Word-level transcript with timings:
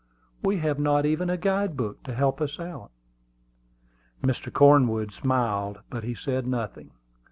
We 0.41 0.57
have 0.57 0.79
not 0.79 1.05
even 1.05 1.29
a 1.29 1.37
guide 1.37 1.77
book 1.77 2.01
to 2.05 2.15
help 2.15 2.41
us 2.41 2.59
out." 2.59 2.89
Mr. 4.23 4.51
Cornwood 4.51 5.11
smiled, 5.11 5.81
but 5.91 6.03
he 6.03 6.15
said 6.15 6.47
nothing. 6.47 6.89